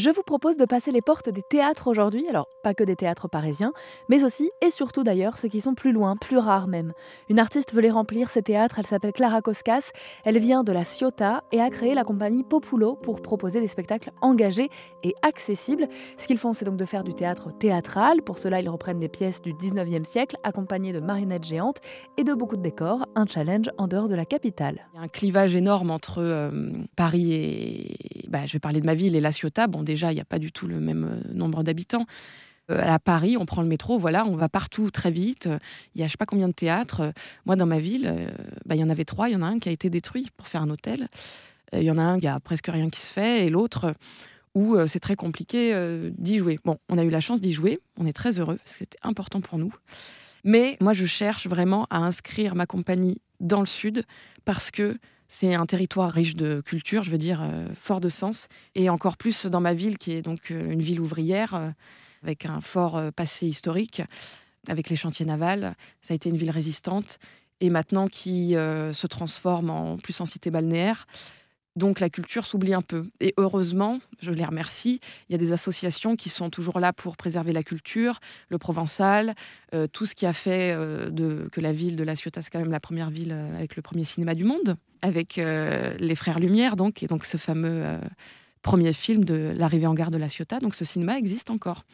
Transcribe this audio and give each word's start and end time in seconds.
Je 0.00 0.08
vous 0.08 0.22
propose 0.22 0.56
de 0.56 0.64
passer 0.64 0.92
les 0.92 1.02
portes 1.02 1.28
des 1.28 1.42
théâtres 1.42 1.86
aujourd'hui, 1.86 2.26
alors 2.26 2.48
pas 2.62 2.72
que 2.72 2.84
des 2.84 2.96
théâtres 2.96 3.28
parisiens, 3.28 3.74
mais 4.08 4.24
aussi 4.24 4.48
et 4.62 4.70
surtout 4.70 5.02
d'ailleurs 5.02 5.36
ceux 5.36 5.48
qui 5.48 5.60
sont 5.60 5.74
plus 5.74 5.92
loin, 5.92 6.16
plus 6.16 6.38
rares 6.38 6.68
même. 6.68 6.94
Une 7.28 7.38
artiste 7.38 7.74
veut 7.74 7.82
les 7.82 7.90
remplir 7.90 8.30
ces 8.30 8.40
théâtres, 8.40 8.78
elle 8.78 8.86
s'appelle 8.86 9.12
Clara 9.12 9.42
Koskas, 9.42 9.90
elle 10.24 10.38
vient 10.38 10.64
de 10.64 10.72
la 10.72 10.84
Ciotat 10.84 11.44
et 11.52 11.60
a 11.60 11.68
créé 11.68 11.92
la 11.92 12.04
compagnie 12.04 12.44
Populo 12.44 12.96
pour 12.96 13.20
proposer 13.20 13.60
des 13.60 13.66
spectacles 13.66 14.10
engagés 14.22 14.68
et 15.04 15.12
accessibles. 15.20 15.86
Ce 16.18 16.26
qu'ils 16.26 16.38
font, 16.38 16.54
c'est 16.54 16.64
donc 16.64 16.78
de 16.78 16.86
faire 16.86 17.02
du 17.02 17.12
théâtre 17.12 17.50
théâtral. 17.52 18.22
Pour 18.22 18.38
cela, 18.38 18.62
ils 18.62 18.70
reprennent 18.70 18.96
des 18.96 19.10
pièces 19.10 19.42
du 19.42 19.52
19e 19.52 20.06
siècle 20.06 20.36
accompagnées 20.44 20.94
de 20.94 21.04
marionnettes 21.04 21.44
géantes 21.44 21.82
et 22.16 22.24
de 22.24 22.32
beaucoup 22.32 22.56
de 22.56 22.62
décors, 22.62 23.04
un 23.16 23.26
challenge 23.26 23.68
en 23.76 23.86
dehors 23.86 24.08
de 24.08 24.14
la 24.14 24.24
capitale. 24.24 24.88
Il 24.94 24.96
y 24.96 25.02
a 25.02 25.04
un 25.04 25.08
clivage 25.08 25.54
énorme 25.54 25.90
entre 25.90 26.22
euh, 26.22 26.72
Paris 26.96 27.34
et, 27.34 28.28
bah, 28.30 28.46
je 28.46 28.54
vais 28.54 28.60
parler 28.60 28.80
de 28.80 28.86
ma 28.86 28.94
ville 28.94 29.14
et 29.14 29.20
la 29.20 29.32
Ciotat. 29.32 29.66
Déjà, 29.90 30.12
il 30.12 30.14
n'y 30.14 30.20
a 30.20 30.24
pas 30.24 30.38
du 30.38 30.52
tout 30.52 30.66
le 30.66 30.80
même 30.80 31.04
euh, 31.04 31.34
nombre 31.34 31.62
d'habitants. 31.62 32.06
Euh, 32.70 32.80
à 32.82 32.98
Paris, 32.98 33.36
on 33.36 33.46
prend 33.46 33.62
le 33.62 33.68
métro, 33.68 33.98
voilà, 33.98 34.24
on 34.24 34.36
va 34.36 34.48
partout 34.48 34.90
très 34.90 35.10
vite. 35.10 35.48
Il 35.94 36.00
y 36.00 36.04
a 36.04 36.06
je 36.06 36.12
sais 36.12 36.16
pas 36.16 36.26
combien 36.26 36.48
de 36.48 36.54
théâtres. 36.54 37.12
Moi, 37.44 37.56
dans 37.56 37.66
ma 37.66 37.78
ville, 37.78 38.28
bah, 38.64 38.76
il 38.76 38.80
y 38.80 38.84
en 38.84 38.90
avait 38.90 39.04
trois. 39.04 39.28
Il 39.28 39.32
y 39.32 39.36
en 39.36 39.42
a 39.42 39.46
un 39.46 39.58
qui 39.58 39.68
a 39.68 39.72
été 39.72 39.90
détruit 39.90 40.28
pour 40.36 40.46
faire 40.46 40.62
un 40.62 40.70
hôtel. 40.70 41.08
Il 41.72 41.82
y 41.82 41.90
en 41.90 41.98
a 41.98 42.02
un, 42.02 42.16
il 42.18 42.24
y 42.24 42.28
a 42.28 42.38
presque 42.40 42.68
rien 42.68 42.88
qui 42.90 43.00
se 43.00 43.12
fait, 43.12 43.46
et 43.46 43.50
l'autre 43.50 43.94
où 44.56 44.76
c'est 44.88 44.98
très 44.98 45.14
compliqué 45.14 45.72
d'y 46.18 46.38
jouer. 46.38 46.58
Bon, 46.64 46.78
on 46.88 46.98
a 46.98 47.04
eu 47.04 47.10
la 47.10 47.20
chance 47.20 47.40
d'y 47.40 47.52
jouer, 47.52 47.78
on 47.96 48.06
est 48.06 48.12
très 48.12 48.40
heureux, 48.40 48.58
c'était 48.64 48.98
important 49.02 49.40
pour 49.40 49.58
nous. 49.58 49.72
Mais 50.44 50.76
moi, 50.80 50.92
je 50.92 51.06
cherche 51.06 51.46
vraiment 51.46 51.86
à 51.90 51.98
inscrire 51.98 52.54
ma 52.54 52.66
compagnie 52.66 53.20
dans 53.40 53.60
le 53.60 53.66
sud 53.66 54.04
parce 54.44 54.70
que 54.70 54.98
c'est 55.32 55.54
un 55.54 55.64
territoire 55.64 56.10
riche 56.10 56.34
de 56.34 56.60
culture, 56.60 57.04
je 57.04 57.10
veux 57.12 57.16
dire, 57.16 57.40
euh, 57.40 57.68
fort 57.76 58.00
de 58.00 58.08
sens. 58.08 58.48
Et 58.74 58.90
encore 58.90 59.16
plus 59.16 59.46
dans 59.46 59.60
ma 59.60 59.74
ville, 59.74 59.96
qui 59.96 60.10
est 60.10 60.22
donc 60.22 60.50
euh, 60.50 60.72
une 60.72 60.82
ville 60.82 61.00
ouvrière, 61.00 61.54
euh, 61.54 61.70
avec 62.24 62.46
un 62.46 62.60
fort 62.60 63.00
passé 63.14 63.46
historique, 63.46 64.02
avec 64.66 64.90
les 64.90 64.96
chantiers 64.96 65.24
navals. 65.24 65.76
Ça 66.02 66.14
a 66.14 66.16
été 66.16 66.30
une 66.30 66.36
ville 66.36 66.50
résistante. 66.50 67.18
Et 67.60 67.70
maintenant 67.70 68.08
qui 68.08 68.52
se 68.52 69.06
transforme 69.06 69.70
en 69.70 69.96
plus 69.98 70.20
en 70.20 70.26
cité 70.26 70.50
balnéaire. 70.50 71.06
Donc 71.76 72.00
la 72.00 72.10
culture 72.10 72.44
s'oublie 72.44 72.74
un 72.74 72.82
peu. 72.82 73.04
Et 73.20 73.32
heureusement, 73.38 74.00
je 74.20 74.32
les 74.32 74.44
remercie, 74.44 75.00
il 75.28 75.32
y 75.32 75.34
a 75.34 75.38
des 75.38 75.52
associations 75.52 76.16
qui 76.16 76.28
sont 76.28 76.50
toujours 76.50 76.80
là 76.80 76.92
pour 76.92 77.16
préserver 77.16 77.52
la 77.52 77.62
culture, 77.62 78.20
le 78.48 78.58
provençal, 78.58 79.34
tout 79.92 80.04
ce 80.04 80.14
qui 80.14 80.26
a 80.26 80.32
fait 80.32 80.74
que 81.52 81.60
la 81.60 81.72
ville 81.72 81.96
de 81.96 82.02
La 82.02 82.16
Ciotat, 82.16 82.42
c'est 82.42 82.50
quand 82.50 82.58
même 82.58 82.70
la 82.70 82.80
première 82.80 83.10
ville 83.10 83.32
avec 83.32 83.76
le 83.76 83.82
premier 83.82 84.04
cinéma 84.04 84.34
du 84.34 84.44
monde, 84.44 84.76
avec 85.02 85.36
les 85.36 86.14
Frères 86.14 86.40
Lumière, 86.40 86.76
donc, 86.76 87.02
et 87.02 87.06
donc 87.06 87.24
ce 87.24 87.36
fameux 87.36 87.84
premier 88.62 88.92
film 88.92 89.24
de 89.24 89.52
l'arrivée 89.56 89.86
en 89.86 89.94
gare 89.94 90.10
de 90.10 90.18
La 90.18 90.28
Ciotat. 90.28 90.58
Donc 90.60 90.74
ce 90.74 90.84
cinéma 90.84 91.18
existe 91.18 91.50
encore. 91.50 91.84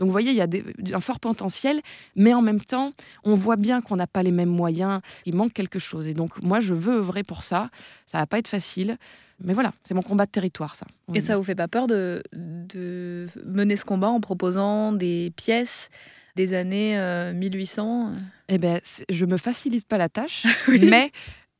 Donc 0.00 0.06
vous 0.06 0.12
voyez, 0.12 0.30
il 0.30 0.36
y 0.36 0.40
a 0.40 0.96
un 0.96 1.00
fort 1.00 1.20
potentiel, 1.20 1.82
mais 2.16 2.32
en 2.32 2.40
même 2.40 2.60
temps, 2.60 2.92
on 3.24 3.34
voit 3.34 3.56
bien 3.56 3.82
qu'on 3.82 3.96
n'a 3.96 4.06
pas 4.06 4.22
les 4.22 4.32
mêmes 4.32 4.48
moyens, 4.48 5.02
il 5.26 5.34
manque 5.34 5.52
quelque 5.52 5.78
chose. 5.78 6.08
Et 6.08 6.14
donc 6.14 6.42
moi, 6.42 6.58
je 6.58 6.72
veux 6.72 6.96
œuvrer 6.96 7.22
pour 7.22 7.44
ça. 7.44 7.68
Ça 8.06 8.18
va 8.18 8.26
pas 8.26 8.38
être 8.38 8.48
facile. 8.48 8.96
Mais 9.42 9.52
voilà, 9.52 9.72
c'est 9.84 9.94
mon 9.94 10.02
combat 10.02 10.24
de 10.26 10.30
territoire, 10.30 10.74
ça. 10.74 10.86
Et 11.14 11.20
ça 11.20 11.36
vous 11.36 11.42
fait 11.42 11.54
pas 11.54 11.68
peur 11.68 11.86
de, 11.86 12.22
de 12.32 13.26
mener 13.44 13.76
ce 13.76 13.84
combat 13.84 14.08
en 14.08 14.20
proposant 14.20 14.92
des 14.92 15.32
pièces 15.36 15.90
des 16.36 16.54
années 16.54 16.96
1800 17.34 18.08
euh, 18.08 18.18
Eh 18.48 18.58
bien, 18.58 18.78
je 19.08 19.26
me 19.26 19.36
facilite 19.36 19.86
pas 19.86 19.98
la 19.98 20.08
tâche, 20.08 20.46
mais 20.68 21.10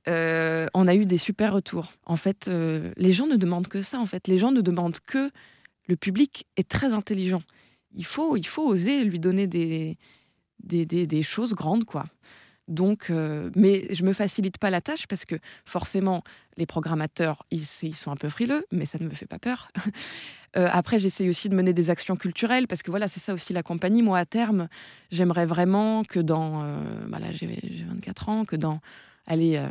euh, 0.08 0.66
on 0.74 0.88
a 0.88 0.94
eu 0.94 1.06
des 1.06 1.18
super 1.18 1.52
retours. 1.52 1.92
En 2.06 2.16
fait, 2.16 2.48
euh, 2.48 2.92
les 2.96 3.12
gens 3.12 3.26
ne 3.26 3.36
demandent 3.36 3.68
que 3.68 3.82
ça. 3.82 3.98
En 3.98 4.06
fait, 4.06 4.28
les 4.28 4.38
gens 4.38 4.50
ne 4.50 4.60
demandent 4.60 5.00
que 5.00 5.30
le 5.86 5.96
public 5.96 6.46
est 6.56 6.68
très 6.68 6.92
intelligent 6.92 7.42
il 7.94 8.04
faut, 8.04 8.36
il 8.36 8.46
faut 8.46 8.66
oser 8.66 9.04
lui 9.04 9.18
donner 9.18 9.46
des, 9.46 9.98
des, 10.60 10.84
des, 10.86 11.22
choses 11.22 11.54
grandes, 11.54 11.84
quoi. 11.84 12.06
Donc, 12.68 13.10
euh, 13.10 13.50
mais 13.56 13.92
je 13.92 14.04
me 14.04 14.12
facilite 14.12 14.58
pas 14.58 14.70
la 14.70 14.80
tâche 14.80 15.08
parce 15.08 15.24
que 15.24 15.34
forcément, 15.64 16.22
les 16.56 16.66
programmateurs, 16.66 17.44
ils, 17.50 17.64
ils 17.82 17.96
sont 17.96 18.12
un 18.12 18.16
peu 18.16 18.28
frileux, 18.28 18.64
mais 18.70 18.84
ça 18.84 18.98
ne 18.98 19.04
me 19.04 19.14
fait 19.14 19.26
pas 19.26 19.38
peur. 19.38 19.70
Après, 20.54 20.98
j'essaye 20.98 21.28
aussi 21.28 21.48
de 21.48 21.54
mener 21.54 21.72
des 21.72 21.90
actions 21.90 22.16
culturelles 22.16 22.66
parce 22.66 22.82
que 22.82 22.90
voilà, 22.90 23.06
c'est 23.06 23.20
ça 23.20 23.32
aussi 23.32 23.52
la 23.52 23.62
compagnie. 23.62 24.02
Moi, 24.02 24.18
à 24.18 24.24
terme, 24.24 24.68
j'aimerais 25.12 25.46
vraiment 25.46 26.02
que 26.02 26.18
dans, 26.18 26.64
euh, 26.64 27.30
j'ai 27.32 27.46
24 27.88 28.28
ans, 28.28 28.44
que 28.44 28.56
dans 28.56 28.80
allez, 29.30 29.62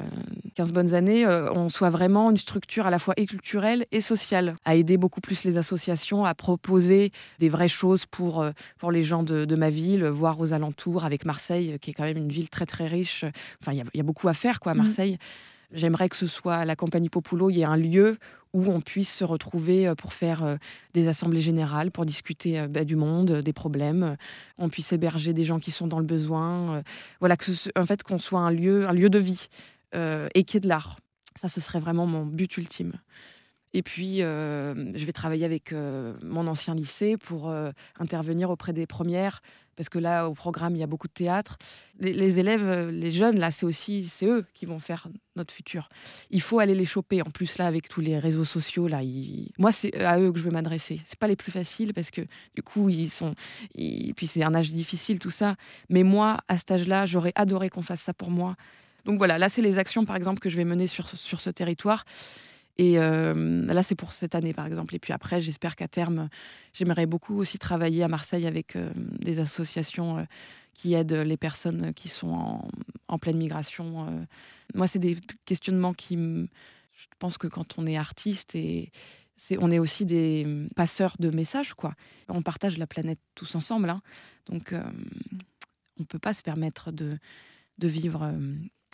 15 0.56 0.70
euh, 0.70 0.74
bonnes 0.74 0.94
années, 0.94 1.26
euh, 1.26 1.52
on 1.52 1.70
soit 1.70 1.90
vraiment 1.90 2.32
une 2.32 2.38
structure 2.38 2.88
à 2.88 2.90
la 2.90 2.98
fois 2.98 3.14
et 3.18 3.26
culturelle 3.26 3.86
et 3.92 4.02
sociale, 4.02 4.56
à 4.66 4.76
aider 4.76 4.98
beaucoup 4.98 5.22
plus 5.22 5.44
les 5.44 5.58
associations, 5.58 6.26
à 6.26 6.34
proposer 6.34 7.12
des 7.40 7.50
vraies 7.50 7.68
choses 7.68 8.06
pour, 8.06 8.42
euh, 8.42 8.52
pour 8.80 8.92
les 8.92 9.04
gens 9.04 9.22
de, 9.22 9.56
ma 9.56 9.70
ville, 9.70 10.06
voire 10.06 10.40
aux 10.40 10.54
alentours, 10.54 11.04
avec 11.04 11.26
Marseille, 11.26 11.78
qui 11.82 11.92
est 11.92 11.94
quand 11.94 12.06
même 12.06 12.18
une 12.18 12.32
ville 12.32 12.50
très 12.50 12.66
très 12.66 12.88
riche. 12.88 13.26
Enfin, 13.62 13.74
il 13.74 13.84
y, 13.94 13.98
y, 13.98 14.00
a 14.00 14.04
beaucoup 14.04 14.30
à 14.30 14.34
faire 14.34 14.62
quoi, 14.62 14.72
à 14.72 14.76
mmh. 14.76 15.18
J'aimerais 15.72 16.10
que 16.10 16.16
ce 16.16 16.28
soit 16.28 16.66
la 16.66 16.76
compagnie 16.76 17.10
Populo, 17.10 17.50
il 17.50 17.58
y 17.58 17.62
ait 17.62 17.66
un 17.66 17.78
lieu 17.78 18.18
où 18.54 18.66
on 18.72 18.82
puisse 18.82 19.14
se 19.14 19.24
retrouver 19.24 19.88
euh, 19.88 19.96
pour 19.96 20.14
faire 20.14 20.44
euh, 20.44 20.56
des 20.94 21.08
assemblées 21.08 21.42
générales, 21.42 21.92
pour 21.92 22.06
discuter 22.06 22.60
euh, 22.60 22.68
bah, 22.68 22.84
du 22.84 22.96
monde, 22.96 23.42
des 23.42 23.54
problèmes. 23.54 24.18
On 24.58 24.70
puisse 24.70 24.92
héberger 24.92 25.34
des 25.34 25.44
gens 25.44 25.60
qui 25.60 25.72
sont 25.72 25.88
dans 25.88 26.00
le 26.00 26.06
besoin. 26.06 26.84
Voilà, 27.20 27.38
que 27.38 27.52
en 27.80 27.86
fait, 27.86 28.04
qu'on 28.04 28.18
soit 28.18 28.40
un 28.40 28.52
lieu, 28.52 28.88
un 28.88 28.94
lieu 28.94 29.10
de 29.10 29.20
vie 29.20 29.48
et 29.94 30.44
qui 30.44 30.58
est 30.58 30.60
de 30.60 30.68
l'art. 30.68 31.00
Ça, 31.36 31.48
ce 31.48 31.62
serait 31.62 31.80
vraiment 31.80 32.06
mon 32.06 32.26
but 32.26 32.58
ultime. 32.58 32.94
Et 33.74 33.84
puis, 33.84 34.18
je 34.18 35.06
vais 35.06 35.12
travailler 35.12 35.46
avec 35.46 35.74
mon 35.74 36.48
ancien 36.48 36.76
lycée 36.76 37.18
pour 37.18 37.54
intervenir 38.00 38.50
auprès 38.50 38.74
des 38.74 38.88
premières 38.88 39.42
parce 39.80 39.88
que 39.88 39.98
là, 39.98 40.28
au 40.28 40.34
programme, 40.34 40.76
il 40.76 40.80
y 40.80 40.84
a 40.84 40.88
beaucoup 40.88 41.08
de 41.08 41.14
théâtre. 41.14 41.58
Les, 42.02 42.38
élèves, 42.38 42.68
euh, 42.68 42.92
les 42.92 43.12
jeunes, 43.12 43.40
là, 43.40 43.50
c'est 43.50 43.66
aussi, 43.66 44.10
c'est 44.10 44.26
eux 44.26 44.46
qui 44.54 44.66
vont 44.66 44.80
faire 44.80 45.08
notre 45.38 45.54
futur. 45.54 45.88
Il 46.32 46.42
faut 46.42 46.60
aller 46.60 46.76
les 46.76 46.84
choper. 46.86 47.22
En 47.22 47.30
plus, 47.30 47.58
là, 47.58 47.66
avec 47.66 47.88
tous 47.88 48.02
les 48.02 48.20
réseaux 48.20 48.44
sociaux, 48.44 48.90
là, 48.90 49.00
moi, 49.58 49.72
c'est 49.72 49.96
à 50.04 50.20
eux 50.20 50.34
que 50.34 50.38
je 50.38 50.44
veux 50.44 50.52
m'adresser. 50.52 51.00
C'est 51.06 51.18
pas 51.18 51.30
les 51.30 51.38
plus 51.38 51.54
faciles 51.54 51.94
parce 51.94 52.12
que 52.12 52.20
du 52.56 52.62
coup, 52.62 52.90
ils 52.90 53.10
sont, 53.10 53.34
et 53.74 54.12
puis 54.18 54.28
c'est 54.28 54.44
un 54.44 54.54
âge 54.54 54.74
difficile, 54.74 55.18
tout 55.18 55.30
ça. 55.30 55.56
Mais 55.88 56.04
moi, 56.04 56.42
à 56.50 56.58
cet 56.58 56.72
âge-là, 56.72 57.06
j'aurais 57.06 57.32
adoré 57.36 57.70
qu'on 57.70 57.82
fasse 57.82 58.02
ça 58.02 58.14
pour 58.14 58.32
moi. 58.32 58.58
Donc 59.06 59.18
voilà, 59.18 59.38
là, 59.38 59.48
c'est 59.48 59.62
les 59.62 59.78
actions, 59.78 60.04
par 60.04 60.18
exemple, 60.18 60.40
que 60.40 60.50
je 60.50 60.58
vais 60.58 60.66
mener 60.66 60.88
sur, 60.88 61.08
sur 61.08 61.40
ce 61.40 61.52
territoire. 61.52 62.04
Et 62.78 62.96
là, 62.96 63.84
c'est 63.84 63.96
pour 63.96 64.14
cette 64.14 64.36
année, 64.36 64.54
par 64.54 64.66
exemple. 64.66 64.96
Et 64.96 65.00
puis 65.00 65.12
après, 65.12 65.42
j'espère 65.42 65.76
qu'à 65.76 65.90
terme, 65.90 66.30
j'aimerais 66.72 67.06
beaucoup 67.06 67.38
aussi 67.38 67.60
travailler 67.60 68.04
à 68.04 68.08
Marseille 68.08 68.48
avec 68.48 68.78
des 69.20 69.40
associations 69.40 70.26
qui 70.74 70.94
aident 70.94 71.12
les 71.12 71.36
personnes 71.36 71.94
qui 71.94 72.08
sont 72.08 72.62
en, 73.10 73.18
pleine 73.20 73.38
migration. 73.38 74.26
Moi, 74.76 74.88
c'est 74.88 75.00
des 75.00 75.18
questionnements 75.44 75.94
qui 75.94 76.16
Je 76.16 77.06
pense 77.20 77.38
que 77.38 77.48
quand 77.48 77.78
on 77.78 77.86
est 77.86 77.98
artiste 77.98 78.56
et 78.56 78.92
on 79.58 79.72
est 79.72 79.80
aussi 79.80 80.06
des 80.06 80.48
passeurs 80.78 81.16
de 81.20 81.30
messages, 81.32 81.74
quoi. 81.74 81.96
On 82.30 82.42
partage 82.42 82.78
la 82.78 82.88
planète 82.88 83.20
tous 83.36 83.56
ensemble, 83.56 83.90
hein. 83.90 84.02
donc 84.46 84.74
on 84.74 86.02
ne 86.02 86.06
peut 86.06 86.20
pas 86.20 86.34
se 86.34 86.44
permettre 86.44 86.94
de, 86.94 87.18
de 87.78 87.88
vivre 87.90 88.34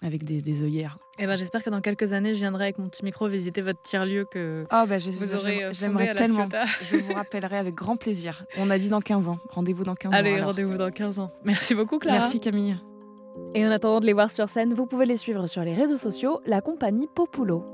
avec 0.05 0.23
des, 0.23 0.41
des 0.41 0.61
œillères. 0.61 0.97
Eh 1.19 1.25
ben, 1.25 1.35
J'espère 1.35 1.63
que 1.63 1.69
dans 1.69 1.81
quelques 1.81 2.13
années, 2.13 2.33
je 2.33 2.39
viendrai 2.39 2.65
avec 2.65 2.77
mon 2.77 2.87
petit 2.87 3.03
micro 3.03 3.27
visiter 3.27 3.61
votre 3.61 3.81
tiers-lieu 3.81 4.25
que 4.25 4.65
oh, 4.71 4.83
ben, 4.87 4.99
vous 4.99 5.33
aurez 5.33 5.63
euh, 5.63 5.73
J'aimerais 5.73 6.13
tellement. 6.13 6.47
Je 6.91 6.97
vous 6.97 7.13
rappellerai 7.13 7.57
avec 7.57 7.73
grand 7.75 7.97
plaisir. 7.97 8.45
On 8.57 8.69
a 8.69 8.77
dit 8.77 8.89
dans 8.89 9.01
15 9.01 9.27
ans. 9.29 9.37
Rendez-vous 9.49 9.83
dans 9.83 9.95
15 9.95 10.11
ans. 10.11 10.15
Allez, 10.15 10.41
rendez-vous 10.41 10.77
dans 10.77 10.91
15 10.91 11.19
ans. 11.19 11.31
Merci 11.43 11.75
beaucoup, 11.75 11.99
Clara. 11.99 12.19
Merci, 12.19 12.39
Camille. 12.39 12.77
Et 13.53 13.65
en 13.65 13.71
attendant 13.71 13.99
de 13.99 14.05
les 14.05 14.13
voir 14.13 14.31
sur 14.31 14.49
scène, 14.49 14.73
vous 14.73 14.85
pouvez 14.85 15.05
les 15.05 15.17
suivre 15.17 15.47
sur 15.47 15.63
les 15.63 15.73
réseaux 15.73 15.97
sociaux, 15.97 16.41
la 16.45 16.61
compagnie 16.61 17.07
Populo. 17.13 17.65